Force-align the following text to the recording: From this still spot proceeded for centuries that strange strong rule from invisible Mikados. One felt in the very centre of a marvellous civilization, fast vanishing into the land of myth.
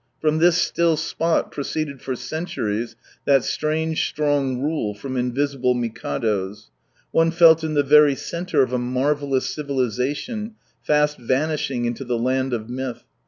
From 0.19 0.39
this 0.39 0.57
still 0.57 0.97
spot 0.97 1.51
proceeded 1.51 2.01
for 2.01 2.15
centuries 2.15 2.95
that 3.25 3.43
strange 3.43 4.07
strong 4.09 4.57
rule 4.59 4.95
from 4.95 5.15
invisible 5.15 5.75
Mikados. 5.75 6.71
One 7.11 7.29
felt 7.29 7.63
in 7.63 7.75
the 7.75 7.83
very 7.83 8.15
centre 8.15 8.63
of 8.63 8.73
a 8.73 8.79
marvellous 8.79 9.53
civilization, 9.53 10.55
fast 10.81 11.19
vanishing 11.19 11.85
into 11.85 12.03
the 12.03 12.17
land 12.17 12.51
of 12.51 12.67
myth. 12.67 13.03